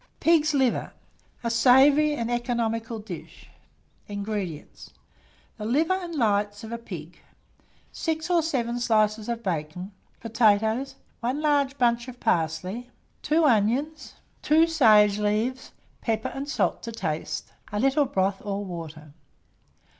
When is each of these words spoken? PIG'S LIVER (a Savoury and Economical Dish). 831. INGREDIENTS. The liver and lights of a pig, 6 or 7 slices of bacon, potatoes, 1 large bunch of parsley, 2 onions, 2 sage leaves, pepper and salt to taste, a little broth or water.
PIG'S 0.19 0.55
LIVER 0.55 0.93
(a 1.43 1.51
Savoury 1.51 2.15
and 2.15 2.31
Economical 2.31 2.97
Dish). 2.97 3.47
831. 4.09 4.17
INGREDIENTS. 4.17 4.93
The 5.59 5.65
liver 5.65 5.93
and 5.93 6.15
lights 6.15 6.63
of 6.63 6.71
a 6.71 6.79
pig, 6.79 7.19
6 7.91 8.31
or 8.31 8.41
7 8.41 8.79
slices 8.79 9.29
of 9.29 9.43
bacon, 9.43 9.91
potatoes, 10.19 10.95
1 11.19 11.39
large 11.39 11.77
bunch 11.77 12.07
of 12.07 12.19
parsley, 12.19 12.89
2 13.21 13.45
onions, 13.45 14.15
2 14.41 14.65
sage 14.65 15.19
leaves, 15.19 15.71
pepper 16.01 16.29
and 16.29 16.49
salt 16.49 16.81
to 16.81 16.91
taste, 16.91 17.53
a 17.71 17.79
little 17.79 18.05
broth 18.05 18.41
or 18.43 18.65
water. 18.65 19.13